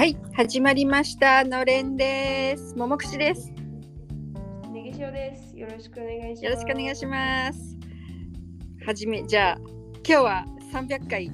[0.00, 1.44] はい、始まりました。
[1.44, 2.74] のれんです。
[2.74, 3.52] ももくしです。
[4.72, 5.54] ネギ塩です。
[5.54, 6.44] よろしくお願いします。
[6.46, 7.76] よろしくお願いします。
[8.86, 9.58] はじめ、じゃあ、
[9.96, 11.30] 今日は300回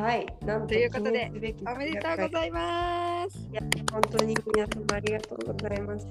[0.00, 1.40] はい、なんということでお
[1.76, 3.48] めでとうございます。
[3.50, 3.60] いや
[3.90, 6.06] 本当に皆様ありがとうございます。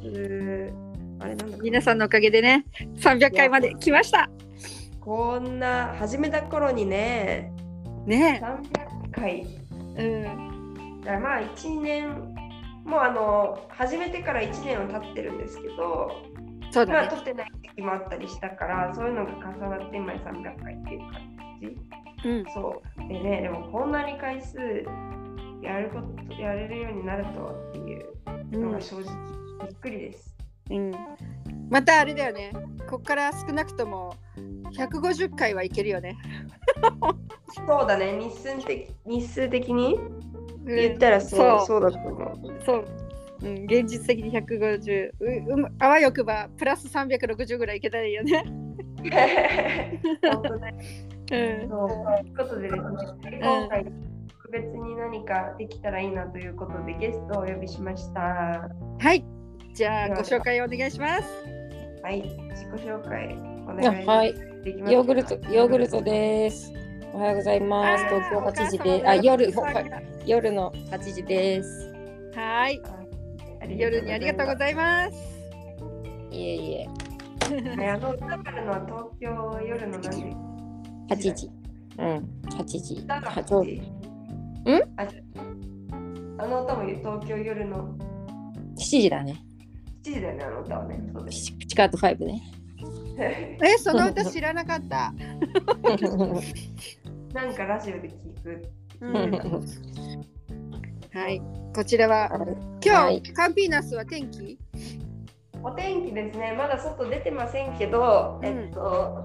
[1.21, 2.65] あれなんだ皆さんのおかげでね、
[2.97, 4.29] 300回まで来ました。
[4.99, 7.53] こんな始めた頃にね、
[8.05, 9.47] ね300回。
[9.95, 10.25] え。
[10.35, 10.50] うん。
[11.01, 12.35] だからまあ1年、
[12.85, 16.11] もうあの始めてから1年は経ってるんですけど、
[16.61, 17.07] まあそうだね。
[17.09, 21.21] 撮ってない時期もあったりしたから、そういうのが重なって今300回っていう感
[22.21, 22.29] じ。
[22.29, 22.45] うん。
[22.53, 23.07] そう。
[23.07, 24.57] でね、でもこんなに回数
[25.61, 29.03] やることやれるようになるとはっていうのが正直
[29.67, 30.35] びっくりです。
[30.69, 30.91] うん。
[31.69, 32.51] またあれだよね。
[32.89, 34.15] ここから少なくとも
[34.73, 36.17] 150回はいけるよね。
[37.49, 39.95] そうだね、日数的日数的に？
[39.95, 40.30] うん
[40.65, 42.61] 言ったらそう,、そうそうだと思う。
[42.65, 42.85] そう。
[43.43, 48.43] うん、現実的に150ううむあわよくばプラス360ぐらいいけたらいいよね。
[50.21, 50.75] 本当ね。
[51.31, 53.85] うん、そうということでですね、今回
[54.27, 58.69] 特別に何かできたらいいなということでゲストをお呼びしました。
[58.99, 59.25] はい。
[59.73, 61.23] じゃあご紹介お願いします。
[62.03, 64.91] はい、自己紹介お願いはい、できますか？
[64.91, 66.80] ヨーグルト、ヨーグルトです。
[67.13, 68.05] おはようございます。
[68.05, 69.51] 東京8時で、あ、夜、
[70.25, 71.93] 夜の8時です。
[72.33, 72.81] はい。
[73.69, 75.17] 夜にありがとうごいざいます。
[76.31, 76.95] いえいえ、ま
[77.45, 77.91] す。
[77.91, 80.01] あの歌がるのは東京夜の何？
[81.09, 81.49] 時8時。
[81.99, 82.07] うん、
[82.49, 82.93] 8時。
[83.03, 83.81] 歌がはちょう8時ん？
[84.97, 85.07] あ
[86.43, 87.93] あの歌も東京夜の
[88.77, 89.43] ？7時だね。
[90.03, 90.97] 7時だよね、あの歌はね。
[91.13, 91.51] そうです。
[91.57, 92.41] ピチカート5ね。
[93.19, 95.13] え、その歌知らなかった。
[97.33, 98.61] なんかラジオで聞く。
[98.99, 99.13] うん、
[101.13, 101.41] はい。
[101.73, 104.59] こちらは今日、はいカンピーナスは天気？
[105.63, 109.23] お天気ですね、まだ外出てませんけど、うんえっと、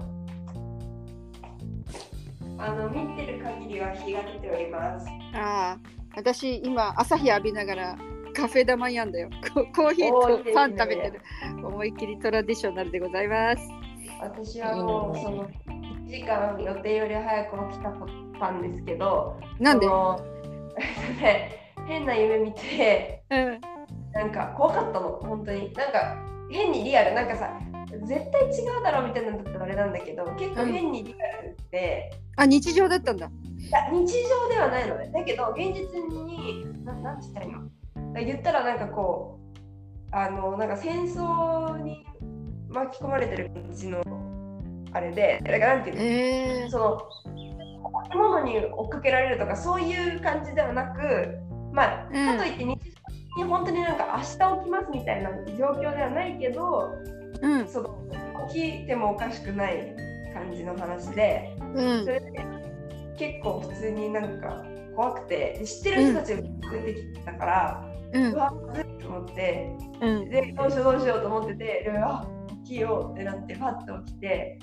[2.59, 5.07] あの見てる限りは日が出ております。
[5.33, 5.79] ああ、
[6.15, 7.97] 私今朝日浴びながら
[8.33, 9.29] カフェ玉やんだよ。
[9.53, 11.21] ココーヒーとパン食べてる。
[11.65, 13.67] 思いっきりトラディショナルでございます。
[14.21, 17.91] 私はもうその1時間予定より早く起きた
[18.39, 19.87] たんですけど、なんで？
[21.87, 23.61] 変な夢見て、うん。
[24.13, 25.71] なんか怖かったの、本当に。
[25.73, 26.15] なんか
[26.51, 27.59] 変にリアル、なんかさ、
[28.05, 33.27] 絶対違うだろうみたいなんだったらあれなんだけど、結構変にリアルで、あ、日常だったんだ。
[33.27, 33.29] い
[33.71, 35.09] や日常ではないのね。
[35.13, 37.61] だけど、現実に、ななんて言ったらいいの？
[38.25, 39.45] 言ったらなんかこう、
[40.11, 42.05] あの、なんか戦争に
[42.69, 44.01] 巻き込まれてる感じの
[44.97, 47.01] あれで、だからなんていうの、ええその、
[48.03, 51.37] 生き物に追っかけられるとか、そういう感じではなく、
[51.71, 52.37] まあ、うん。
[52.37, 52.79] かといって日
[53.37, 56.91] 常に本当になんか明日起きますみたいな状況ではないけど、
[57.41, 57.67] うん。
[57.67, 57.99] その
[58.49, 59.95] 起きてもおかしくない
[60.33, 62.03] 感じの話で、うん。
[62.03, 62.45] それで
[63.17, 64.65] 結構普通になんか
[64.95, 66.41] 怖くてで知ってる人たちが
[66.71, 68.33] 出てきたから、ううん。
[68.33, 70.29] わまずいと思ってうん。
[70.29, 72.25] でどうしようどうしようと思っててであ
[72.63, 74.59] 起きようってなってパッと起きて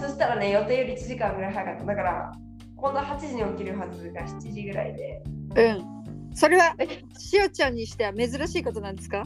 [0.00, 2.32] そしたらね予定より1時間ぐらい早かっただから
[2.76, 5.22] 今度は8時に起きるはずが7時ぐらいで
[5.56, 6.34] うん。
[6.34, 9.24] それはえしおちゃんにしては珍しいことなんですか？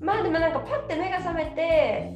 [0.00, 2.12] まあでもなんかパッて目が覚めて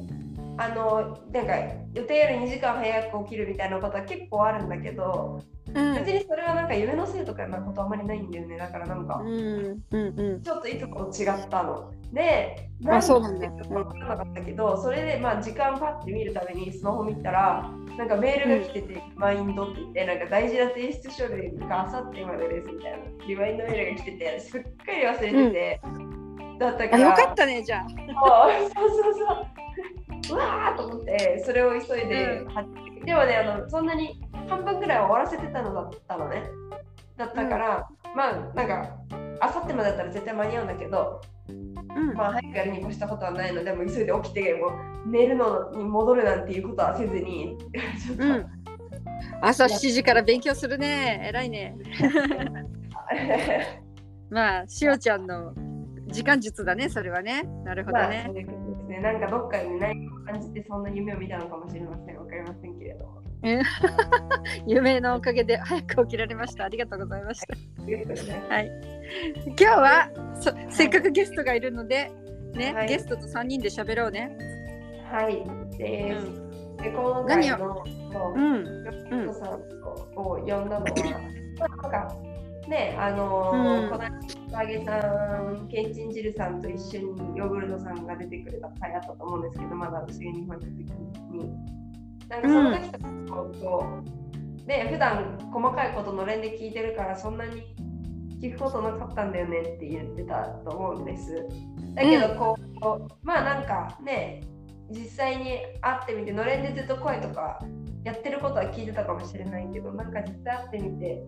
[0.57, 1.55] あのなんか
[1.93, 8.57] 予定より2時間早く起きるみたいなことは結構あるんだけど、うん別にそれはなんか夢のせいとかなことあんまりないんだよね。
[8.57, 9.83] だからなんか、うん。
[9.91, 10.19] うん。
[10.19, 10.41] うん。
[10.41, 11.91] ちょっといつもと違ったの。
[12.13, 13.49] で、あそうなんだ。
[13.49, 22.97] で分からなかったけど、それでまあ時間パッて見るためにスマホ見たら、なんかメールが来てて、リマインドって言って、なんか大事な提出書類があさってまでですみたいな、
[23.27, 25.81] リマインドメールが来てて、すっかり忘れてて、
[26.57, 27.89] だったから、あよかったねじゃあ。
[27.89, 29.54] そうそうそうそ
[30.33, 30.37] う。
[30.37, 32.63] うわーと思って、それを急いで、うは
[33.05, 36.43] でもねあの、そんなに半分ぐらいは終わらせてたのだったのね。
[37.17, 38.97] だったから、まあなんか、
[39.39, 44.67] あさってまでだったら絶対間に合うんだけど、うんまあ早くやるに越したことはないので、もう急いで起きて、も
[45.05, 47.57] う寝るのに戻るなんていうことはせずに、
[48.05, 48.45] ちょっと、うん。
[49.41, 51.21] 朝7時から勉強するね。
[51.27, 51.75] 偉いね。
[54.29, 55.53] まあしおちゃんの
[56.07, 57.43] 時間術だねそれはね。
[57.63, 58.11] なるほどまあ、
[58.95, 59.01] ね。
[59.01, 62.17] なんかどっかに何かを感じてそんな夢を見たのかもしれません。
[62.17, 63.21] わかりませんけれども。
[64.65, 66.65] 夢のおかげで早く起きられました。
[66.65, 67.55] ありがとうございました。
[68.53, 68.71] はい。
[69.47, 70.09] 今日は
[70.39, 72.11] そせっかくゲストがいるので、
[72.53, 74.35] ね、はいゲストと3人で喋ろうね。
[75.11, 75.77] はい。
[75.77, 76.27] でうす。
[76.27, 76.77] ん。
[76.77, 78.65] で、今回の、そううん。
[78.65, 79.53] ヨットさん
[80.15, 80.81] を呼んだのは、
[81.59, 82.17] まあなんか、
[82.69, 83.89] ねあのーうん。
[83.89, 90.99] この間揚げさんけんちん汁さんと一緒にヨーグルトさんが出てくれた回あったと思うんですけどまだ私が日本にいた時
[91.31, 91.75] に。
[92.29, 93.07] なんかその時とか
[93.61, 93.85] こ
[94.65, 97.61] う、ね普段細かいことのれんで聞いてるからそんなに
[98.41, 101.45] 聞くことなかったんだよねって言ってたと思うんです。
[101.93, 104.41] だけどこう、まあなんかね
[104.89, 107.59] 実際に会ってみてのれんでずっと声とか
[108.03, 111.23] やってることは聞いてたかもしれないけどなんか実際会ってみて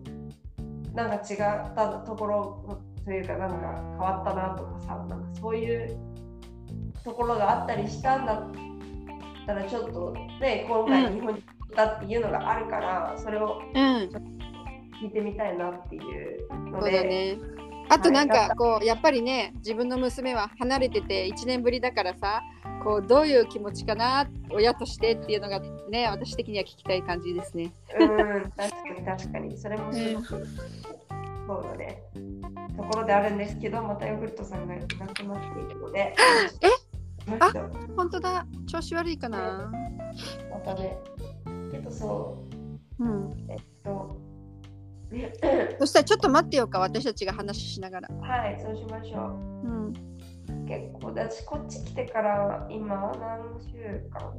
[0.94, 5.98] なんか違ったところというかなんか変わったなとかさなんかそういう
[7.04, 8.50] ところがあったりしたんだっ
[9.46, 13.82] たらちょっとね今回日本に来たっていうのがあるから、それをうん、
[15.02, 17.38] 聞いてみたいなっていうのそうでだね。
[17.90, 22.42] あとなんはいかこうやっぱりね自分の娘は離れてて1年ぶりだからさ
[22.84, 27.72] こうどういう気持ちかな親としてっていうのがね私的には聞きたい感じですね。
[27.98, 28.08] うん
[28.52, 28.66] 確か
[29.00, 29.56] に確かに。
[29.56, 30.34] それもすごく、そ
[31.60, 32.02] うだね。
[32.76, 36.14] ところであるんですけどまたヨーグルトさんがいなくなっているので。
[36.60, 36.68] え？
[37.40, 37.52] あ
[37.96, 38.46] 本当だ。
[38.66, 39.70] 調子悪いかな。
[40.50, 40.98] またね。
[41.70, 42.42] けどそ
[42.98, 43.04] う。
[43.04, 43.30] ん。
[43.30, 44.27] うえっとね
[45.78, 48.08] そしたらちょっと待ってよか私たちが話しながら。
[48.20, 49.18] はいそうしましょ
[49.64, 49.68] う。
[49.68, 49.86] ん。
[49.88, 49.92] う
[50.66, 54.32] 結構私こっち来てから今何週間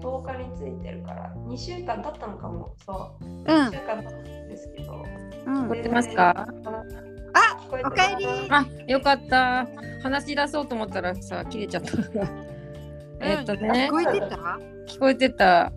[0.00, 1.34] ？10日についてるから。
[1.36, 2.74] 2週間経ったのかも。
[2.84, 3.24] そう。
[3.24, 3.40] うん。
[3.44, 5.04] 2週間経ったんですけど、
[5.46, 5.54] うん。
[5.64, 6.46] 聞こえてますか？
[7.36, 8.26] あ聞こえておかえり。
[8.50, 9.66] あ、よかった。
[10.02, 11.90] 話し出そうと思ったらさ、切れちゃった。
[13.20, 13.88] えっとね。
[13.90, 14.36] 聞、こえてた？
[14.86, 15.72] 聞こえてた。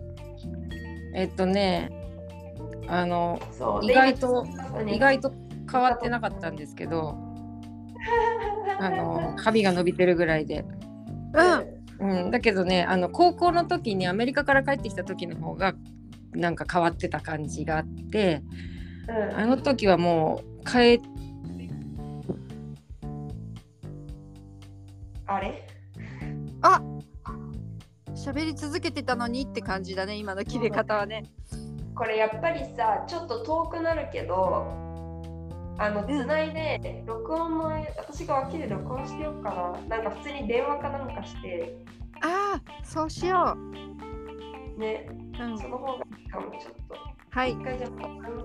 [1.14, 1.90] えっとね、
[2.88, 3.38] あの、
[3.82, 4.46] 意外と
[4.84, 5.32] で意外と
[5.70, 7.16] 変わってなかったんですけど、
[8.80, 10.64] あの、髪が伸びてるぐらいで。
[11.34, 11.78] うん。
[12.00, 15.74] うん、だけどね、あの高校の時にアメリカから帰ってきた時の方が
[16.32, 18.42] なんか変わってた感じがあって、
[19.08, 21.00] うんあの時はもう変え
[25.26, 25.66] あれ？
[26.60, 26.82] あ
[28.14, 31.24] 喋り続けてたのにって感じだね今の切れ方はね。
[31.98, 34.72] これやっぱりさちょっと遠くなるけど
[35.78, 36.06] あのん。
[36.06, 41.76] つないで録音の私が脇で録音してよっかななんか普通に電話かなんかして
[42.22, 43.56] ああそうしよ
[44.78, 45.08] ね
[45.38, 45.42] う。
[45.42, 45.58] うん。
[45.58, 45.68] そ。
[45.68, 46.96] の方がいいかもちょっと。
[47.30, 47.52] はい。
[47.52, 47.90] 一回じゃあ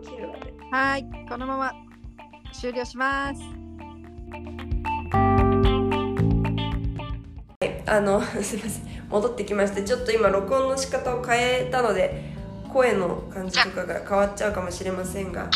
[0.01, 0.41] 切るわね。
[0.71, 1.05] はい。
[1.29, 1.73] このまま
[2.51, 3.41] 終了します。
[7.85, 9.03] あの すいません。
[9.09, 12.32] 戻ってきましてちょっと今録音の仕方を変えたので
[12.73, 15.49] 声の感じとかが変わっちゃうかもしれませんが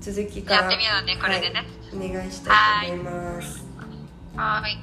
[0.00, 1.66] 続きからやってみようね、これでね。
[1.90, 3.66] はい、お願いしたいと思います
[4.36, 4.78] はい。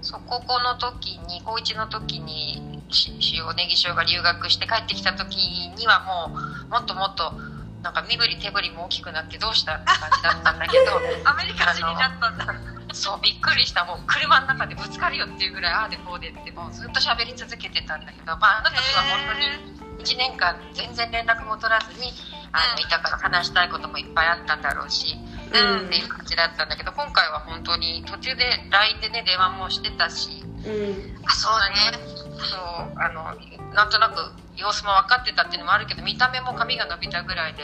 [0.00, 5.34] そう、高校の時に、高1の時に、し塩ネギ塩が留学して帰ってきた時
[5.76, 6.38] にはも
[6.68, 7.32] う、もっともっと、
[7.82, 10.92] なんか身振り手振りも大きくなってどうしたって感じだったんだけど、
[11.24, 12.46] アメリカ人になったんだ。
[12.92, 13.84] そう、びっくりした。
[13.84, 22.12] もう車の中でぶつかるよっていうぐらい、ああでこうでって、もうずっと喋り続けてたんだけど、まあ、あの時は本当に1年間全然連絡も取らずに、
[22.52, 25.16] あの、いたから話したいこともいっぱいあったんだろうし、
[25.54, 25.86] うん。
[25.86, 31.24] っていう感じだったんだけど今回は本当に途中で LINE でね電話もしてたしうん。
[31.24, 31.76] あそうだね。
[32.38, 37.62] そうあのなんとなく様子も分かってたっていうのもあるけど見た目も髪が伸びたぐらいで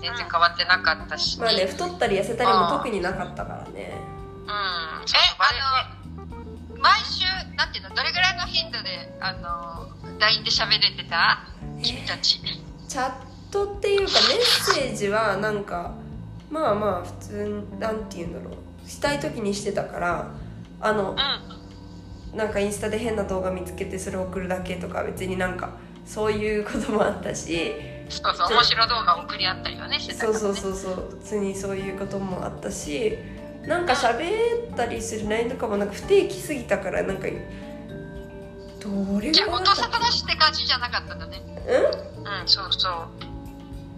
[0.00, 3.94] 全然変わってなかったし、まあね太ったり痩せたりも特になかったからね。
[4.42, 5.06] うん。
[5.06, 7.24] そうあの毎週
[7.56, 11.44] なんていうのどれぐらいの頻度であの LINE で喋れてた？
[11.82, 12.40] 君たち。
[12.88, 13.12] チャッ
[13.50, 14.12] トっていうかメッ
[14.74, 15.94] セージはなんか
[16.50, 18.88] まあまあ普通なんて言うんだろう。
[18.88, 20.30] したい時にしてたから
[20.80, 22.36] あのうん。
[22.36, 25.70] なんかインスタで変な動画見つけてそれ送るだけとか別になんか
[26.04, 27.72] そういうこともあったし。
[28.08, 30.38] そうそう面白動画送り合ったりはねしてたからね。
[30.38, 31.18] そうそうそうそう。
[31.20, 33.18] 普通にそういうこともあったし。
[33.66, 37.26] なんか喋ったりする内容とかもなんか不定期すぎたからなんか
[38.80, 41.38] どれぐじゃあ音沙汰なしって感じじゃなかったんだね。
[41.66, 42.40] うん？
[42.40, 43.08] うん、そうそう。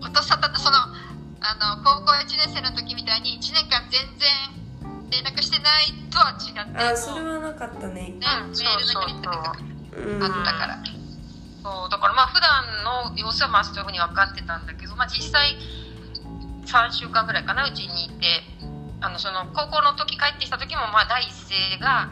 [0.04, 4.28] 音沙汰その、あの、高校1年生の時みたいに1年間全然
[5.10, 8.08] 連絡してないとは違って、あそれはなかったね。
[8.10, 9.52] ね、メールのやり取りとか
[9.92, 10.22] うん。
[10.22, 10.78] あったから。
[11.62, 15.56] そう、だからまあ普段の様子はまあそういうふうに分かってたんだけど、まあ実際
[16.64, 18.40] 3週間ぐらいかな、うちにいて、
[19.02, 22.08] あの、その高校の時帰ってきた時もまあ第一声が、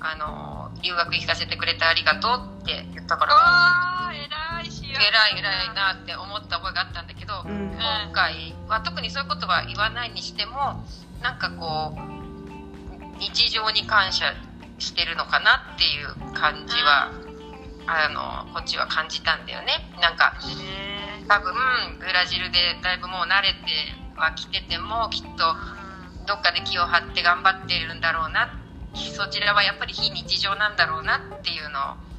[0.00, 4.96] あの、留学行かせてくれてありがとうって言ったから、ああ、偉いし偉
[5.36, 7.72] い偉いなって思った覚えがあったんだけど、うん。
[7.72, 10.84] 今回は特にそういうことは言わないにしても
[11.22, 14.34] なんかこう日常に感謝
[14.78, 17.12] してるのかなっていう感じは、
[17.86, 18.08] あ
[18.46, 19.90] のこっちは感じたんだよね。
[20.00, 20.34] なんか
[21.28, 21.54] 多分
[21.98, 23.56] ブラジルでだいぶもう慣れて
[24.16, 25.28] は来ててもきっと
[26.26, 28.59] どっかで気を張って頑張っているんだろうな
[28.94, 32.10] そちらはやっぱり非日常なんだろうなっていうのを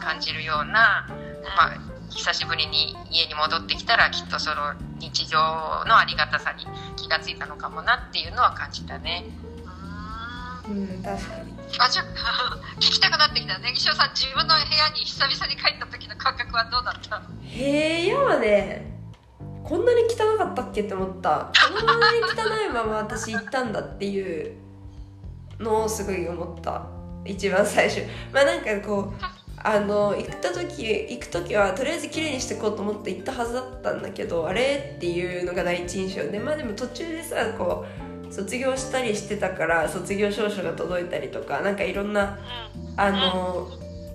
[0.00, 1.08] 感じるような、
[1.56, 6.64] まあ、久しぶりに家に戻ってきたらきっとその日常のありがたさに
[6.96, 9.24] 気がついたのかもなっていうのは感じたね。
[10.68, 11.54] うん確かに。
[11.78, 12.02] あちょ
[12.76, 14.10] 聞きたくなってきたねぎしおさん。
[14.10, 18.98] 自分の部屋に久々に帰った時の感覚はどうだった部屋はね
[19.64, 21.50] こんなに汚かったっけって思った。
[21.76, 22.26] こんなに汚
[22.64, 24.67] いまま私行ったんだっていう
[25.58, 26.86] のをすごい思った。
[27.24, 28.02] 一番最初。
[28.32, 36.22] まあなんかこうあの行った時行く時はとりあえず綺麗にしていこうと思って行ったはずだったんだけどあれっていうのが第一印象。
[36.30, 37.84] でまあでも途中でさこ
[38.30, 42.38] う卒業したりしてたから卒業証書が届いたりとかなんかいろんな
[42.96, 43.68] あの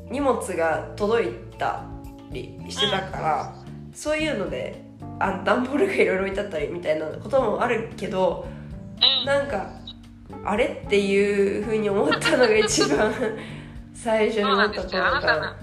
[0.09, 1.83] 荷物が届いた
[2.31, 3.55] りしてたから
[3.93, 4.83] そういうので
[5.19, 8.45] あ段ボールがいろいろ置いてあったりみたいなこともあるけど
[9.25, 9.82] なんか
[10.45, 10.65] あれ？
[10.65, 13.13] っていうふうに思ったのが一番
[13.93, 15.55] 最初に思ったところかあなたのな。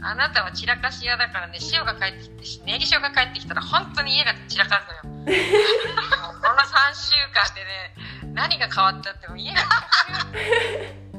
[0.00, 5.02] あなたは散らかし屋だからね塩が帰ってきてネギ塩が帰ってきたら本当に家が散らかるのよ。
[5.04, 9.66] この3週間でね何が変わったってもう家が散
[10.12, 10.94] らかる。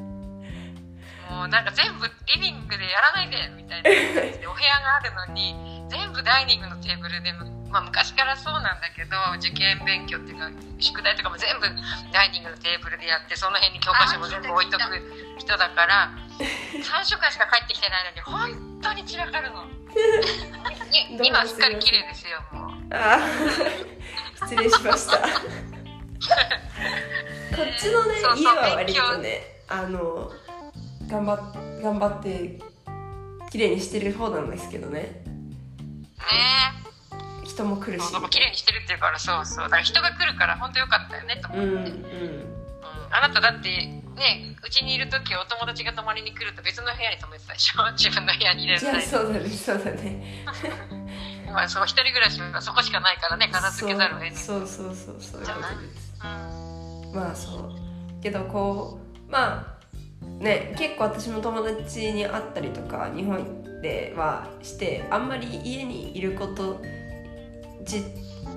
[1.30, 3.90] もうなんか全部リビングでやらないでみたいな
[4.20, 7.32] 感じでお部屋があるのに全部ダイニングのテーブルで
[7.70, 11.66] まあ昔からそうなんだけど受験勉強っていうか宿題とかも全部
[12.12, 14.82] ダイニングのテーブルでやってその辺に教科書も全部置いとく
[15.38, 19.64] 人だから3週間しか帰ってきてないのに本当に散らかるの。
[19.64, 22.70] い 今はすっかり綺麗ですよもう。
[22.90, 25.18] あー失礼しました。
[27.56, 30.32] こっちのねそうそう家は割とねあの
[31.08, 32.58] 頑張っ頑張って
[33.50, 35.00] 綺麗にしてる方なんですけどね。
[35.00, 35.24] ね
[37.60, 38.02] 人も来るし。
[38.02, 39.64] えそう綺麗にしてるっていうからそうそう。
[39.64, 42.56] だから人が来るから本当よかったよねと思うんって、うんうん。
[43.10, 43.68] あなただって
[44.16, 47.90] ねうちにいる時お友達が泊まりに来ると別の部屋に泊めてたでしょ？
[47.98, 50.44] 自分の部屋に入れいやないそうだねそうだね。
[51.52, 54.36] まあその一人暮らしはそこしかないからね片付けざるを得ない。
[54.36, 56.14] そうそうそうそうそういうことです。
[56.22, 57.12] うん。
[57.14, 58.22] まあそう。
[58.22, 59.76] けどこうま
[60.22, 66.80] あね結構私も友達に会ったりとか日本ではしてあんまり家にいること
[67.84, 68.04] じ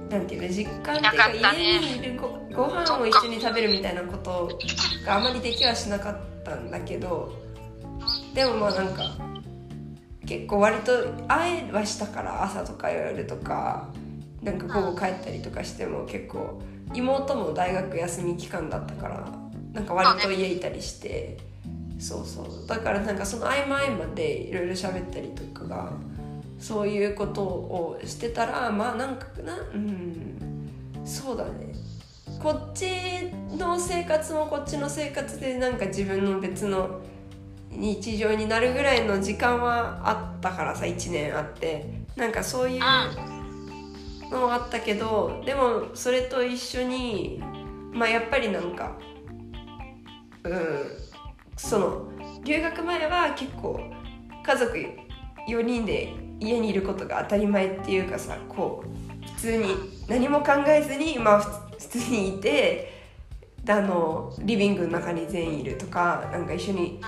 [0.10, 4.60] なんていうの実感っていうか家にいるごご飯を一緒に食べるみたいなこと
[5.06, 7.34] があんまりできはしなかったんだけど
[8.34, 9.12] でもまあなんか
[10.25, 10.92] 結構割と
[11.27, 13.89] 会えはしたから朝とか夜とか
[14.42, 16.62] なんか午後帰ったりとかしても結構
[16.94, 19.32] 妹も大学休み期間だったから
[19.74, 21.38] なんか割と家いたりして
[22.00, 22.68] そうそう。
[22.68, 25.94] だからなんかその合間合間でいろいろ喋ったりとかが
[26.63, 30.72] そういうことをしてたらまあなんかなうん
[31.03, 31.74] そうだね。
[32.41, 32.86] こっち
[33.58, 37.01] の生活もこっちの生活でなんか自分の別の
[37.70, 42.03] 日常になるぐらいの時間はあったからさ1年あって。
[42.15, 42.79] なんかそういう
[44.32, 47.41] のもあったけどでもそれと一緒に
[47.91, 48.98] まあやっぱりなんか
[50.43, 50.60] うん
[51.58, 52.12] その
[52.43, 53.79] 留学前は結構
[54.46, 54.77] 家族
[55.50, 59.75] 4人で家にいることが当たり前っていうかさこう普通に
[60.07, 62.93] 何も考えずにまあ普通にいて
[63.67, 67.01] あのリビングの中に全員いるとかなんか一緒に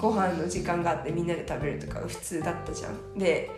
[0.00, 3.18] ご飯の時間があってみんなで食べるとかが普通だったじゃん。
[3.18, 3.50] で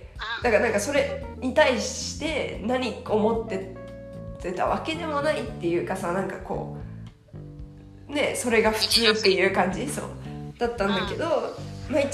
[0.43, 6.77] だからなんかそれに対して何思ってたわけでもないっていうかさなんかこ
[8.09, 9.87] うねそれが普通っていう感じ？
[9.89, 10.05] そう
[10.59, 11.25] だったんだけど、
[11.89, 12.09] まあ、1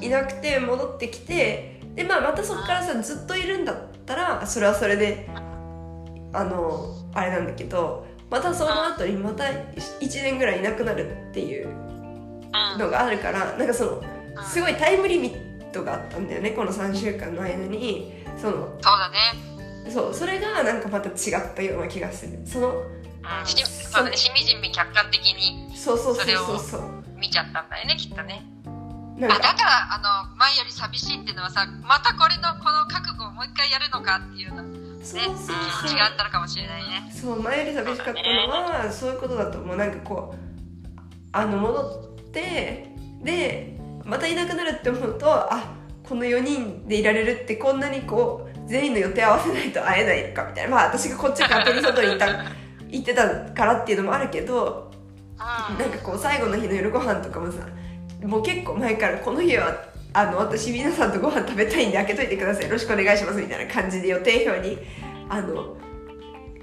[0.00, 5.28] 年いなくて戻ってきてで、まあ、またそこからさずっといるんだったらそれはそれで
[6.32, 9.76] あのあれなんだけどまたその後にまた1
[10.22, 11.68] 年ぐらいいなくなるっていう
[12.78, 14.02] のがあるからなんかその
[14.44, 18.20] すごいタイムリミットがあったんだよねこの3週間の間に。
[18.40, 19.90] そのそうだね。
[19.90, 22.38] そうそれがなんかまた違ったような気がする。
[22.46, 23.46] そのうん。
[23.46, 24.16] しそうだね。
[24.16, 26.24] しみじみ客観的にそうそうそう。
[26.24, 28.44] それを見ちゃったんだよねきっとね
[29.28, 34.62] だからあの前より寂しいっていうのはさまたこれのこの覚悟をもう一回やるのかっていうの。
[34.62, 35.56] ねそうそうそう。
[35.82, 37.12] 気持ちがあったのかもしれないね。
[37.12, 39.76] そう前より寂しかったのはそういうことだと思う。
[39.76, 40.98] なんかこう
[41.32, 42.86] あの戻って
[43.22, 45.74] でまたいなくなるって思うとあ
[46.08, 50.70] この4人でいられるってこんなにこう全員の予定合わせないと会えないのかみたいな。
[50.70, 52.26] まあ私がこっち勝手に外にいた
[52.90, 54.90] 行ってたからっていうのもあるけど
[55.70, 57.60] うんなんかこう最後の日の夜ご飯とかもさ
[58.22, 62.64] もう結構前からこの日はあの私皆さんとご飯食べたいんで開けといてください。
[62.64, 64.78] よろしくお願いしますみたいな感じで予定表に
[65.28, 65.76] あの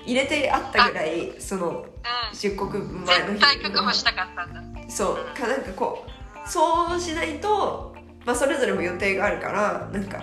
[0.06, 2.36] 入れてあったぐらいそのうん。
[2.36, 4.62] 出国前の日絶対覚悟したかったんだ。
[4.90, 5.38] そう。
[5.38, 7.96] かなんかこうそうしないと、
[8.26, 10.18] まあ、それぞれも予定があるからなんか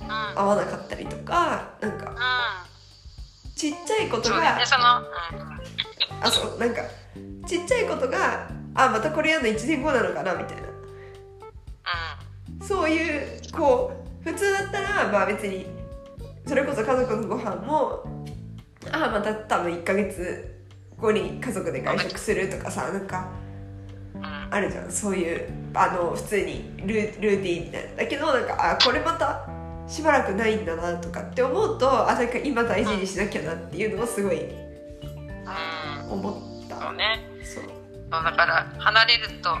[0.00, 0.06] うん。
[0.06, 0.12] うん。
[0.38, 3.54] 合わなかったりとかなんかうん。
[3.54, 4.64] ちっちゃいことがね。
[4.64, 6.22] その、うん。
[6.22, 6.58] あそう。
[6.58, 6.82] なんか
[7.46, 10.62] ちっちゃいことがあまたこれやるの1年後なのかなみたいな。
[12.62, 13.92] そういうこ
[14.24, 15.66] う普通だったらまあ別に
[16.46, 18.02] それこそ家族のご飯も
[18.90, 20.54] あまた多分1ヶ月
[20.98, 23.28] 後に家族で外食するとかさなんか
[24.50, 24.90] あるじゃん。
[24.90, 27.96] そういうあの普通にルールーティンみたいな。
[27.96, 29.48] だけどなんかあこれまた
[29.86, 34.46] しばらくないんだなとかって思うとあなんか今大事にしなきゃなっていうのをすごいう
[36.08, 36.12] ん。
[36.12, 36.45] 思ったそうねそう
[38.16, 39.58] そうだから離れると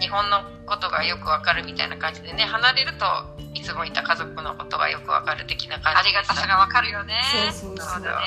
[0.00, 3.06] 日本のことがよくわかるみたいな感じでね離れると
[3.54, 7.14] いつもいた家族のことがよくわかる的な感じありがたさがわかるよね。
[7.52, 8.26] そうそうそうだね。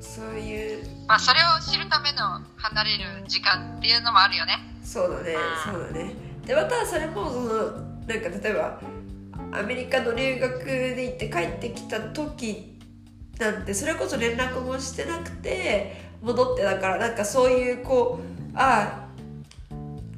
[0.00, 0.84] そういう。
[1.06, 4.58] まあそれを知るための離れる時間っていうのもあるよね。
[4.82, 5.34] そうだね。
[5.66, 5.72] うん。
[5.72, 6.14] そうだね。
[6.44, 8.80] でまたそれもそのなんか例えば
[9.52, 12.78] アメリカの留学で行って帰ってきた時
[13.38, 19.04] なんてそれこそ連絡もしてなくて戻ってだからなんかそういうこうああ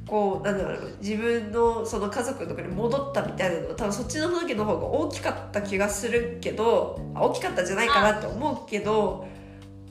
[0.06, 9.26] こうなんだろう自分のその家族のところに戻ったみたいなのは多分そっちの時の方が大きかった気がするけどあ大きかったんじゃないかなって思うけど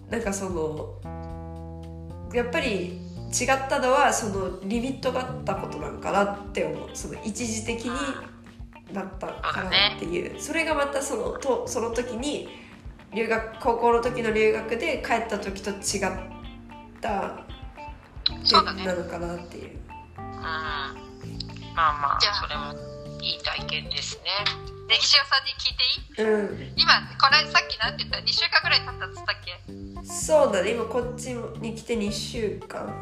[0.09, 1.01] なんかその
[2.33, 6.89] やっぱり違ったのはそのリミットがあったことなんかなって思う。
[6.93, 7.91] その一時的に
[8.93, 10.39] なったからっていう。
[10.39, 12.47] それがまたそのとその時に
[13.13, 15.79] 留学高校の時の留学で帰った時と違っ
[17.01, 17.44] た
[18.45, 18.83] そうだね。
[18.83, 19.79] 点なのかなっていう。
[20.17, 20.95] うんまあ
[21.75, 22.19] まあ。
[22.21, 22.73] それも
[23.21, 24.23] いい体験ですね。
[24.87, 25.83] ネギ塩さんに聞いて
[26.21, 26.25] いい？
[26.25, 29.57] うん、今これさっきなんて言った？2週間ぐらい経ったっつったっけ？
[30.07, 30.71] そうだね。
[30.73, 32.93] 今こっちに来て2週間。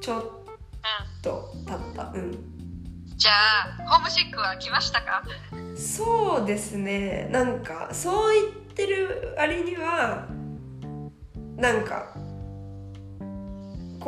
[0.00, 2.12] ちょっうと経った。
[2.12, 2.32] うんん。
[3.16, 5.22] じゃあホームシックは来ましたか？
[5.76, 7.28] そうですね。
[7.30, 10.26] なんかそう言ってる割には
[11.56, 12.14] なんか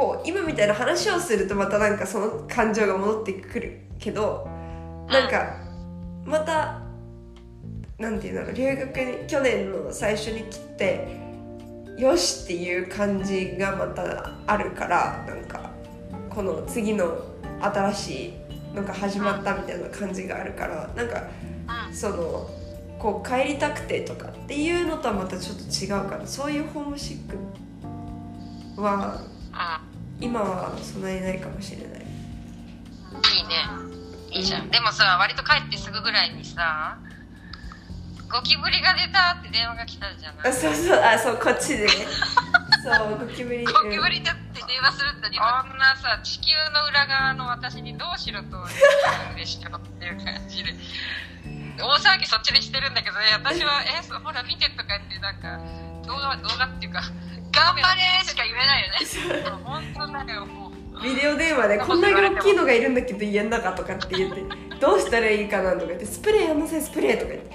[0.00, 4.48] こう今みたいな話をするとまたなんかその感情が戻ってくるけど
[5.10, 5.58] なんか
[6.24, 6.80] また
[7.98, 11.06] なんていうんだろう留学に去年の最初に来て
[11.98, 15.70] よしっていう感じがまたあるからなんか
[16.30, 17.18] この次の
[17.60, 18.34] 新し
[18.72, 21.24] いのが始まったみたいな感じがあるからなんか
[21.92, 22.48] その
[22.98, 29.20] こう帰りたくてとかっていうのとはまたちょっと違うからそういうホームシックは
[30.20, 31.88] 今はそんなにないかもしれない。
[31.88, 32.04] んい
[33.40, 33.56] いね。
[34.32, 34.70] いいじゃん。
[34.70, 36.98] でもさ割と帰ってすぐぐらいにさ
[38.30, 40.50] ゴキブリが出たって電話が来たじゃない？
[40.50, 40.98] あそうそう。
[41.00, 41.86] あそうこっちで。
[41.86, 41.90] ね
[42.84, 43.64] そうゴキブリ。
[43.64, 50.74] ゴキブリだって電話するんだにこんなさ地球の裏側の私にどうしろと言うんでしょっていう感じで。
[51.82, 55.58] 大騒ぎそっちでしてるんだけどね私は「えそほら見て」とか言ってなんか
[56.06, 57.00] 動画動画っていうか
[57.52, 58.88] 「頑張れ!」しか言えないよ
[59.42, 59.50] ね。
[59.64, 64.42] 本当だよもううんビデオ電話でこんなに大きいのがいるんだけど家の中とかって言って
[64.78, 67.50] どうしたらいいかなとか言ってスプレーやんなさいスプレーとか言って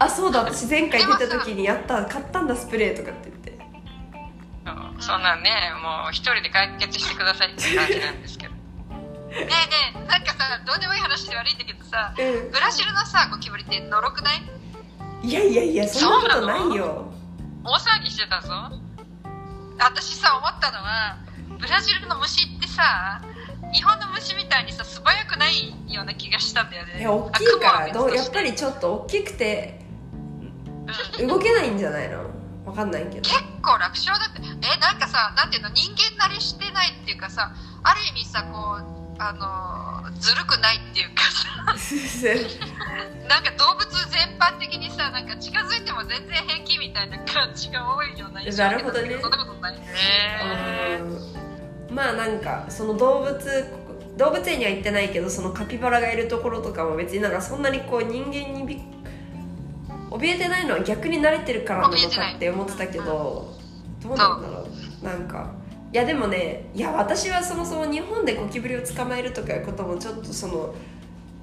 [0.00, 3.48] あそうだ私前回出た時にやった買ったんだスプレーとかって言って。
[5.00, 8.54] そんなんねもう一人で解決してくださいって感じなんですけど。
[8.54, 8.58] ね
[9.30, 9.48] えね
[9.94, 14.40] えなんかさどうでもいい話で悪いんだけどさうブラジルのさゴキブリってのろくない？
[14.40, 14.48] ん
[15.28, 17.12] いやいやいやそんなことないよ。
[17.64, 18.48] 大騒ぎしてたぞ
[19.78, 21.16] 私さ思ったのは
[21.58, 23.22] ブラジルの虫ってさ
[23.72, 27.00] 日本の虫みたいにさ素早くないような気がしたんだよね。
[27.00, 29.80] いや大きいからどうやっぱりちょっと大きくて
[31.18, 31.26] うん。
[31.28, 32.30] 動けないんじゃないの？
[32.66, 33.22] わかんないけど。
[33.22, 34.40] 結構楽勝だって。
[34.42, 35.70] えなんかさなんていうの？
[35.70, 41.48] 人間慣れしてないっていうかさある意味さこうあのずるくないっていうかさ。
[43.28, 49.18] なんか動物全般的にさなんか近づいても全然平気みたいな感じが多いような印象なるほどね。
[49.20, 49.80] そんなことないね。
[51.00, 51.04] う
[51.34, 53.38] んまあなんかその動物
[54.16, 58.80] 動物園には行ってないけどそのカピバラがいるところとかも別になんかそんなにこう人間にび
[60.10, 63.54] 怯えてないのは逆に慣れてるからなのかって思ってたけど
[64.02, 64.66] どうなんだろ
[65.02, 65.04] う。
[65.04, 65.50] なんか
[65.92, 70.74] いやでもねいや私はそもそも日本でゴキブリを捕まえるとかいうこともちょっとその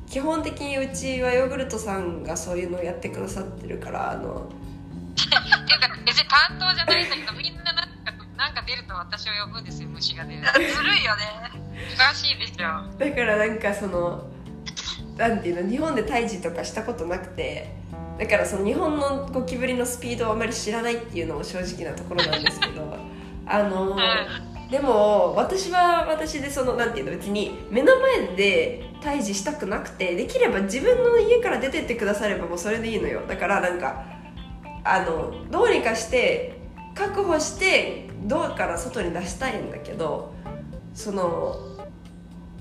[0.08, 7.92] 基本的にうちはヨーグルトさんがそういうのをやってくださってるからあのっていうか別に担当じゃないんだけどみんななんか
[8.38, 11.56] なんか出ると私を呼ぶんですよ虫が出るずるいよね。
[11.96, 14.28] おかしいでしょだからなんかその
[15.18, 17.74] なんていうの日本で胎児とかしたことなくて
[18.20, 22.98] だからその日本のゴキブリのスピードをあまり知らないっていうのも正直なところなんですけど
[23.48, 23.98] あの
[24.70, 33.22] でも私は私でそのなんていうの別に目の前で退治したくなくてできれば自分の家から出てってくださればもうそれでいいのよ。
[33.28, 34.04] だからなんか
[34.84, 36.60] あのどうにかして
[36.96, 40.34] 確保してドアから外に出したいんだけど
[40.94, 41.58] その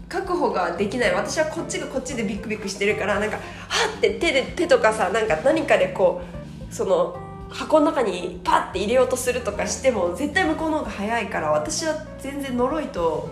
[0.08, 1.14] 確保ができない。
[1.14, 3.42] 私はこっちがこっちでビクビクしてるからなんかは
[3.96, 6.20] って手で手とかさなんか何かでこ
[6.70, 7.23] うその
[7.54, 13.30] 箱の中にパッて入れようとするとかしても絶対向こうの方が早いから私は全然呪いと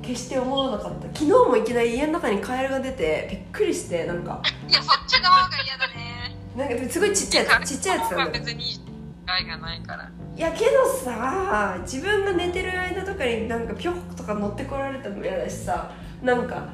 [0.00, 1.02] 決して思わなかった。
[1.08, 4.42] 昨日もいきなり家の中にカエルが出てびっくりしてなんか。
[4.66, 6.34] いやそっちの方が嫌だね。
[6.56, 8.80] なんかすごいちっちゃいやつちっちゃいやつなん別に
[9.26, 10.10] 害がないから。
[10.36, 15.92] いやけどさ自分が寝てる間とかになんかピョッとか乗ってこられても嫌だしさ
[16.22, 16.66] なんか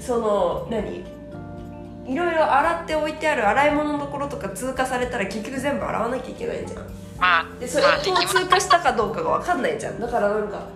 [0.00, 1.04] その何？
[2.06, 6.82] いろいろ洗って置いてある洗い物のところとか通過されたら結局全部洗わなきゃいけないじゃん。
[7.18, 10.00] まあでそれを通過したかどうかが分かんないじゃん。
[10.00, 10.68] だからなんか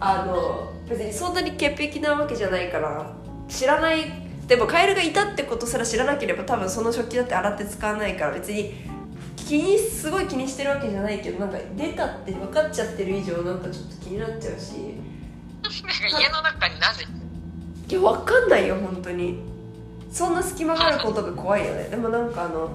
[0.00, 3.12] あの別にそんなに潔癖なわけじゃないから
[3.48, 4.04] 知らない。
[4.46, 8.72] でもカエルがいたってことすら知らなければ多分その食器だって洗って使わないから別に
[9.36, 14.72] 気にすごい気にしてるわけじゃないけどなんか出たって分かっちゃってる以上なんかちょっと気になっちゃうし。
[15.62, 17.04] 家の中になぜ？
[17.88, 19.40] いや分かんないよ本当に
[20.10, 21.84] そんな隙間があることが怖いよね。
[21.84, 22.70] でもなんかあの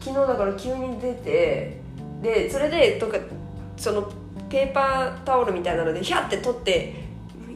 [0.00, 1.80] 昨日だから急に出て
[2.22, 3.18] でそれでとか
[3.76, 4.10] その
[4.48, 6.94] ペーパータオルみたいなのでヒャって取って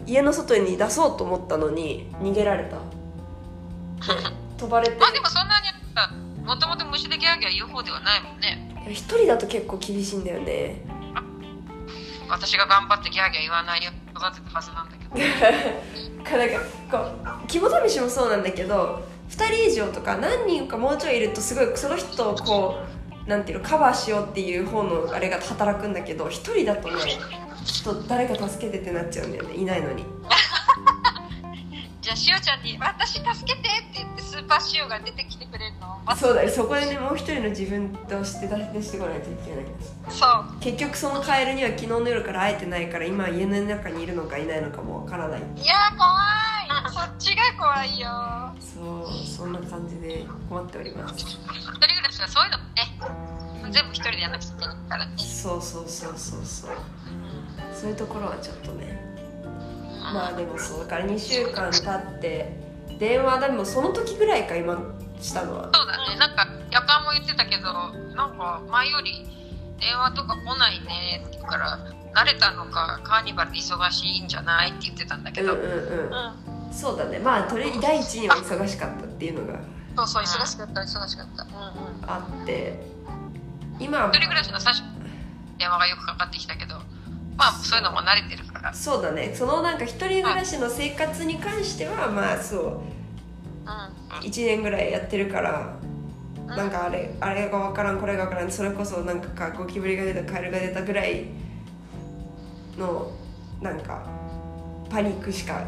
[0.07, 2.77] 家の外に出そうと思ったのに逃げられた。
[2.77, 4.23] で
[4.59, 4.97] 飛ばれて。
[4.99, 5.67] まあでもそんなに
[6.45, 8.75] もともと虫でギャーギャー言う方ではないもんね。
[8.91, 10.85] 一人だと結構厳しいんだよね。
[12.29, 15.13] 私が頑張ってギャーギャー言わないよ育てたはずなんだけど。
[16.23, 22.77] かなんかこう肝試しもそうなんだけど2人以上とか何人かもうちょいいるとすごいその人をこ
[23.27, 26.95] うなんていうのカバーしようっていう方のあれが働くんだけど1人だとね
[27.65, 29.55] ちょっと誰か助けてってなっちゃうんだよね。
[29.55, 30.05] いないのに。
[32.03, 36.03] じゃあしおちゃんに「私助けて」って言ってスーパーしおが出てきてくれるの。
[36.05, 36.51] まそうだよ。
[36.51, 39.65] そこでねもう一人の自分として出してこないといけない。
[40.11, 40.59] そう。
[40.59, 45.41] 結局そのカエルには昨日の夜から会えてないから今家の中にいるのかいないのかもわからない。
[45.41, 46.11] いやー怖
[46.91, 46.93] い。
[46.93, 48.09] そっちが怖いよ。
[48.59, 51.15] そうそんな感じで困っております。
[51.21, 51.57] 一人暮
[52.03, 55.13] らしはそういうのもね全部一人でやんなくちゃいけないからね。
[55.19, 56.71] そうそうそうそうそう。
[57.73, 59.12] そういうところはちょっとね
[60.13, 62.57] まあでもそうだから2週間経って
[62.99, 64.79] 電話でもその時ぐらいか今
[65.21, 65.71] したのは。
[65.73, 66.17] そうだね。
[66.19, 67.73] なんか夜間も言ってたけど
[68.15, 69.27] なんか前より
[69.81, 71.79] 電話とか来ないねって言うから
[72.15, 76.73] 慣れたのかカーニバルで忙しいんじゃないって言ってたんだけど、うんうんうん。
[76.73, 77.19] そうだね。
[77.19, 79.61] まあとり第一には忙しかったっていうのが。
[79.97, 82.81] そうそう忙しかった忙しかった、うんうん、あって
[83.79, 84.09] 今は。
[84.09, 84.83] 一人暮らしの最初
[85.59, 86.77] 電話がよくかかってきたけど
[87.37, 88.75] まあそういうのも慣れてるから。
[88.75, 89.33] そうだね。
[89.35, 92.65] そのなんか一人暮らしの生活に関してはまあそう。
[92.65, 94.27] うん。
[94.27, 95.77] 1年ぐらいやってるから
[96.47, 101.27] なんかあれあれが分からんこれが分からんそれこそなんかかゴキブリが出たカエルが出たぐらい
[102.79, 103.13] の
[103.61, 104.07] なんか
[104.91, 105.65] パニックしか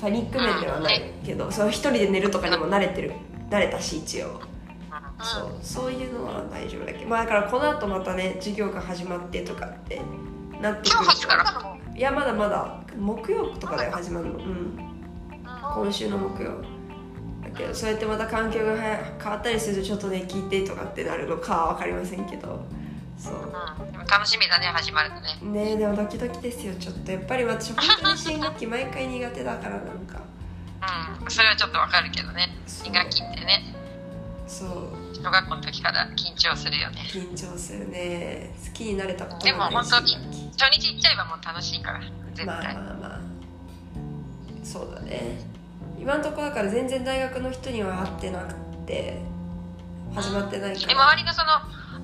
[0.00, 3.12] パニック面ではないけどその一人で寝るとかにも慣れてる。
[3.50, 4.40] 慣れたし一応
[5.24, 5.50] そう。
[5.62, 7.08] そういうのは大丈夫だけど。
[7.08, 10.00] まあだからこの後またね授業が始まってとかって
[10.60, 11.04] なってくる。
[11.96, 14.38] いやまだまだ木曜とかで始まるの。
[14.38, 14.78] うん。
[15.74, 16.62] 今週の木曜
[17.42, 22.64] だけどそうやってまた環境が変わったりするとちょっとね聞いてとかってなるのかは分かりませんけど。
[23.16, 23.34] そう。
[23.34, 23.38] う
[23.88, 23.92] ん。
[23.92, 25.38] でも楽しみだね始まるとね。
[25.42, 27.12] ねえでもドキドキですよちょっと。
[27.12, 30.20] やっぱり私本当に新学期毎回苦手だからなんか。
[31.22, 31.30] うん。
[31.30, 32.48] それはちょっとわかるけどね。
[32.66, 33.74] 2学期ってね
[34.46, 34.70] そう。
[35.14, 37.00] 小学校の時から緊張するよね。
[37.08, 38.54] 緊張するね。
[38.66, 40.16] 好きになれたことでも本当に
[40.56, 42.00] 初日行っちゃえばもう楽しいから
[42.34, 43.20] 絶期まあ対、まあまあ。
[44.62, 45.54] そうだね。
[45.98, 48.54] 今のところだから全然大学の人には会ってなく
[48.86, 49.22] て
[50.14, 51.50] 始まってないかでら周りのその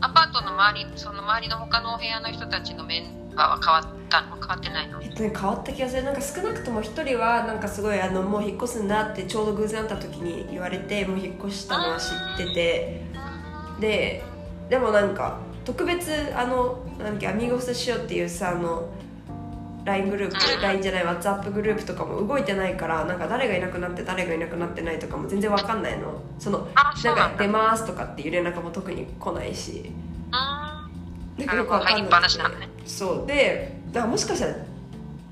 [0.01, 4.37] アパートの周りその周りの他のお部屋の人たちのメンバーは変わったの？
[4.37, 5.03] 変わってないの？
[5.03, 6.05] えっとね、変わった気がする。
[6.05, 13.03] なんか少なくとも一人はなんかすごいあのもう引っ越すんだってちょうど偶然会った時に言われてもう引っ越したのは知ってて。
[13.81, 14.23] で
[14.69, 18.89] でもなんか特別あのなんアミーゴスしようっていうさあの
[19.85, 26.21] LINE グループ LINE じゃない WhatsApp グループとかも動いてないからなんか誰がいなくなって誰がいなくなってないとかも全然わかんないの。
[26.39, 29.91] そのあなんか出ますとかっていう連絡も特に来ないし
[31.47, 32.69] なんかよくわかんなしなんだね。
[32.87, 33.27] そう。
[33.27, 34.55] でだもしかしたら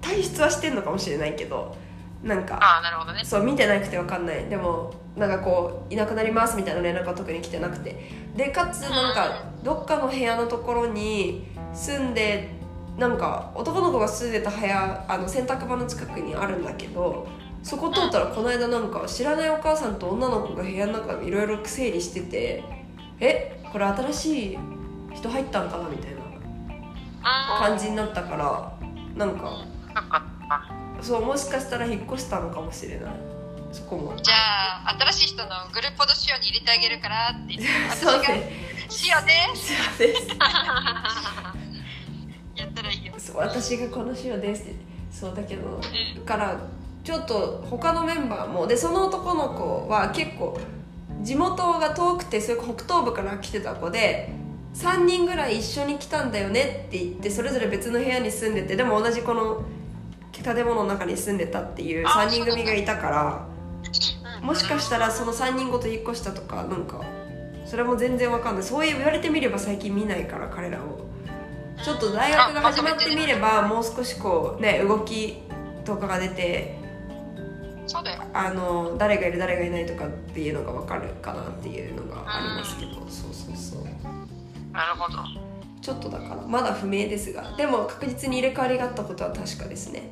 [0.00, 1.76] 体質はしてんのかもしれないけど
[2.22, 3.24] なんかああなるほどね。
[3.24, 4.44] そう見てなくて分かんない。
[4.46, 8.28] でもなんかこういなくなりますみたいな連絡は特に来てなくて。
[8.36, 12.50] でかつなんかどっかの部屋のところに住んで
[12.96, 17.28] なんか男の子が住んでた部屋あの洗濯場の近くにあるんだけど
[17.62, 22.64] そこ通ったらこの間なんか知らないお母さんと女の子が部屋の中でいろいろ整理してて
[23.20, 24.58] えこれ新しい
[25.18, 26.18] 人入ったんかなみたいな
[27.58, 28.72] 感じになったから
[29.16, 29.64] なんか
[31.00, 33.10] そうもしかしたら引っ越したのかもしれない。
[33.72, 34.16] そこも。
[34.16, 34.34] じゃ
[34.88, 37.54] あ新しい人のグループドシオに入れてあげるからって。
[37.54, 38.52] 言って私そうがね
[38.88, 40.28] シオですです。
[42.56, 43.12] やったらいいよ。
[43.18, 44.74] そう私がこの塩ですって。
[45.10, 46.58] そうだけどだから
[47.02, 50.58] ちょっと他のメンバーもでその男の子は結構
[51.22, 54.32] 地元が遠くてそれ北東部から来てた子で
[54.78, 59.64] 3人ぐらい一緒に来たんだよねって言ってそれぞれ別の部屋に住んでてでも同じこの
[60.32, 63.48] 建物の中に住んでたっていう3人組がいたから
[64.40, 67.02] もしかしたらその3人ごと引っ越したとかなんか
[67.66, 68.64] それも全然わかんない。
[68.64, 71.06] そう言われてみれば最近見ないから彼らを。
[71.84, 75.42] ちょっと大学が始まってみればもう少しこうね動き
[75.84, 76.76] とかが出て
[78.32, 82.92] あの誰がいる誰がいないとかっていうのがわかるかなっていうのがありますけど。
[83.08, 83.67] そうそうそう
[84.78, 85.18] なるほど。
[85.80, 90.08] ちょっとだからまだ不明ですがでも確実に入れ替わりがあったことは確かですね。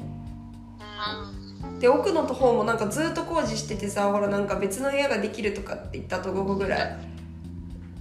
[1.78, 6.98] で奥の方もなんかずっと工事しててさほらなんか別の部屋ができるとかって言ったと午後ぐらい。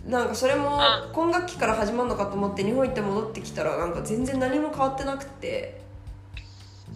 [0.08, 0.80] なんかそれも
[1.14, 5.82] 今学期から始まるのかと思って日本行って戻ってきたらなんか全然何も変わってなくて。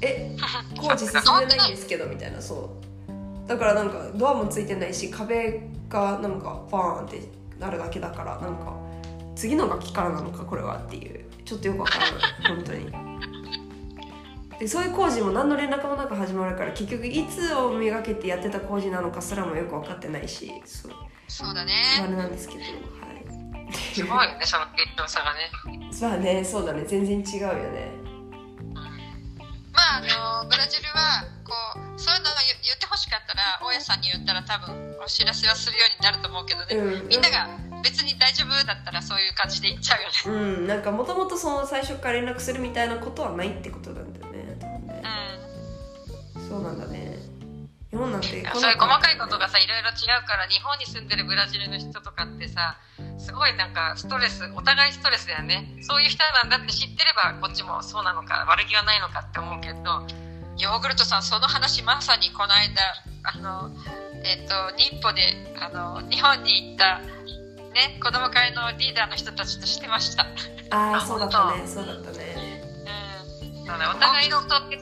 [0.01, 0.35] え
[0.77, 2.69] 工事進んでないんですけどみたいなそ
[3.07, 3.47] う。
[3.47, 7.21] だからなんかドアもついてないし壁がなんかバーンって
[7.59, 8.88] なるだけだからなんか
[9.39, 11.23] 次の学期からなのかこれはっていう。
[11.45, 12.21] ちょっとよくわからない。
[12.57, 12.91] 本当に。
[14.59, 20.91] でそういう工事も何の連絡もなく始まるから結局いつをめがけてやってた工事なのかすらもよく分かってないしそう。
[21.29, 21.73] そうだね。
[22.03, 22.69] あれなんですけどはい。
[23.71, 25.49] すごいよねその結調さがね。
[26.01, 26.83] まあねそうだね。
[26.83, 27.91] 全然違うよね。
[29.71, 31.53] まああのブラジルはこ
[31.95, 37.07] うそういうのが言言ってほしかったら大家さんに言ったら多分お知らせはするようになると思うけどね、うん。
[37.07, 37.47] みんなが
[37.83, 40.57] 別に大丈夫だったらそういう感じで言っちゃうよね。
[40.59, 45.03] うんなんかもともとその最初から連絡するみたいなことはないってことなんだよね多分ね。
[46.35, 47.17] うそうなんだね。
[47.91, 52.77] 日本なんてそういう細かいことがさいろいろ違うから日本に住んでるブラジルの人とかってさ
[53.17, 55.77] すごいなんかストレスお互いストレスだよね。
[55.81, 60.07] そういう人なんだって知ってればこっちもそうなのか悪気はないのかって思うけどん
[60.57, 62.81] ヨーグルトさんその話まさにこの間
[63.23, 63.71] あの
[64.23, 65.21] えっ、と日歩で
[65.59, 67.01] あの日本に行った
[67.73, 70.23] ね子供会のリーダーの人たちとしてました。
[70.71, 71.67] あああそうだったね。
[71.67, 72.63] そうだったね。
[73.43, 73.65] うん。
[73.65, 73.85] そうね。
[73.85, 74.77] お互いのことね。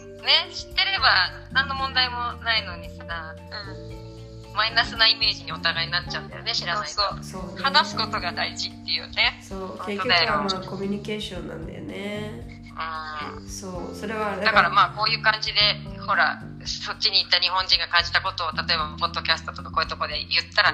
[0.51, 4.55] 知ってれば何の問題もないのにさうん。
[4.55, 7.23] マイナスなイメージにお互いになっちゃうんだよね知らないと。
[7.23, 9.39] そうね話すことが大事っていうね。
[9.41, 9.59] そう。
[9.77, 12.47] 本結局はまあコミュニケーションなんだよね。
[12.51, 12.56] うん
[13.47, 15.59] そうそれはだからまあこういう感じで
[16.05, 20.73] ほらそっちに行った日本人が感じたことを例えばポッドキャストとかこういうとこで言ったら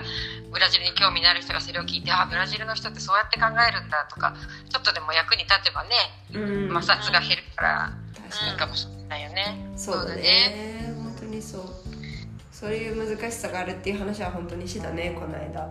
[0.52, 4.36] ブラジルに興味のある人がそれを聞いてあブラジルの人ってそうやって考えるんだとか
[4.70, 5.90] ちょっとでも役に立てばね
[6.34, 6.70] うん。
[6.70, 7.94] 摩擦が減るから
[8.52, 9.70] いいかもしれないよね。
[9.72, 10.94] にそうだね。
[10.98, 11.62] 本当にそう。
[12.52, 15.70] そういう難しさがあるっていう話は本当にしてたねこの間。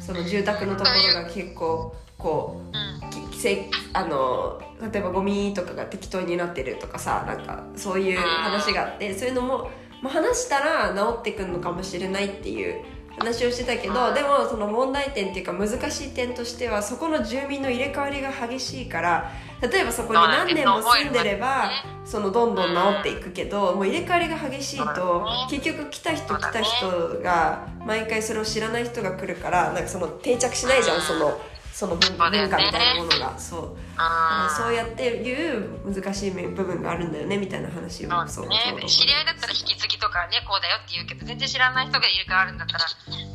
[0.00, 12.82] その住宅のところが結構こうんうきせあの例えばゴミとかが適当になってるとかさなんかそういう話があってそういうのも、まあ、話したら治ってくるのかもしれないっていう
[13.18, 19.30] 話をしてたけどでもその問題点っていうか難しい点としてはそこの住民の入れ替わりが激しいから
[19.60, 21.70] 例えばそこに何年も住んでれば
[22.04, 31.38] そのどんどん治っていくけどもう入れ替わりが激しいと結局来た人来た人が毎回それを知らない人が来るからなんかその定着しないじゃんその
[31.74, 33.76] その文化みたいなものがそう。
[33.96, 38.60] あそうやっていう難しい部分があるんだよねみたいな話をそうね。
[38.64, 42.84] そう知り合いだったら引き継ぎとかねこうだよって言うけど全然知らない人が入れ替わるんだったら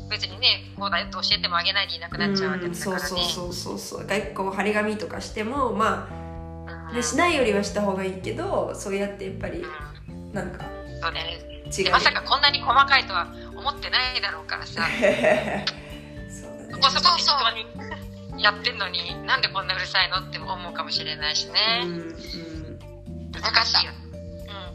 [0.10, 2.94] 別にねこうだよって教えてもあげないでいなくなっちゃうわけだから。
[2.96, 3.00] ね。
[3.04, 4.08] そうそうそうそう。
[4.08, 6.96] 外交張り紙とかしてもまあうん。
[6.96, 9.66] でしないよりはした方がいいけどそうやってやっぱり
[10.08, 10.32] うん。
[10.32, 10.64] なんか
[11.02, 11.44] そうね。
[11.92, 14.82] まさかこんなに細かいとは思ってないだろうからさ。
[16.32, 16.82] そうだね。
[16.82, 18.09] そこそこ適当に
[18.40, 23.32] やってんのになんでこんなうるさいのって思うかもしれないしうんね、うん。
[23.32, 23.92] 難しいよ、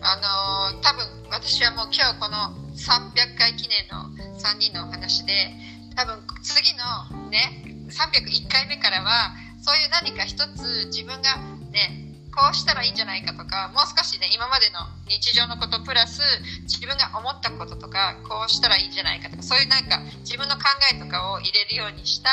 [0.02, 4.06] あのー多分私はもう今日この300回記念の
[4.38, 5.50] 3人のお話で
[5.96, 11.36] 多分次のね301回目からはそういう何か一つ自分が
[11.72, 16.20] ねこうしたらいいんじゃないかとかもう少しね今までの日常のことプラス
[16.62, 22.30] 自分が思ったこととかこうしたらいいんじゃないかとかそういうなんか自分の考えとかを入れるようにした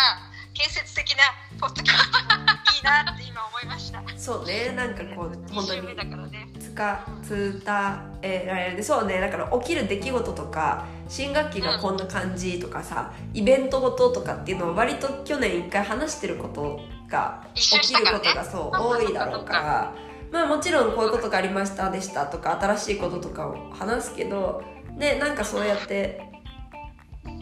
[0.54, 1.24] 建設的な
[1.60, 2.18] ポッドキャスト。
[2.18, 4.04] いいなって今思いました。
[4.18, 6.50] そうねなんかこう本2当にだからね。
[6.60, 7.62] つか伝
[8.22, 8.84] えられる。
[8.84, 19.94] そうねだから起きる出来事とか新学期がこんな感じとかさ、イベントごととかっていうのを割と去年一回話してることが起きることがそう多いだろうから。
[20.32, 24.64] まあもちろんこういうことがありましたでしたとか新しいこととかを話すけど
[24.98, 26.22] でなんかそうやって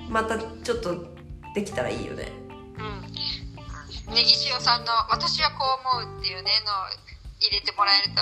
[0.09, 1.05] またちょっと
[1.53, 2.31] できたらいいよね。
[2.33, 2.38] うん
[4.09, 6.75] ネギ塩さんの「私はこう思う」っていうねのを
[7.39, 8.21] 入れてもらえると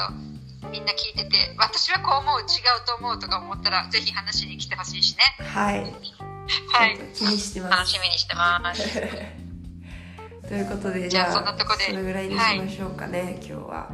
[0.69, 5.23] みんな聞いてて「私はこう思う違うと思う」とか思ったらぜひ話しに来てほしいしね。
[5.45, 5.81] はい。
[6.71, 6.97] はい。
[7.13, 8.83] 気にしてま楽すしみにしてます。
[10.47, 13.89] ということでじゃあそんなとこでそれぐらいにしましょうかね、今日は。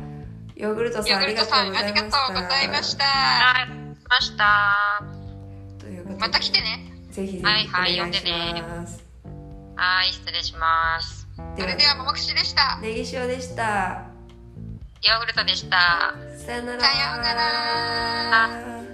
[0.55, 3.05] ヨーグルトさんありがとうございましありがとうございました。
[4.07, 5.03] ました。
[5.79, 6.93] ということでまた来てね。
[7.09, 8.61] ぜひぜひおはいはい願いし呼んでね。
[8.61, 9.03] ます、
[9.75, 11.22] はい、失礼します。
[11.35, 12.79] それではももくしでした。
[12.81, 14.05] ネギ塩でした。
[15.01, 16.13] ヨーグルトでした。
[16.37, 16.81] さよなら。
[16.81, 18.92] さようなら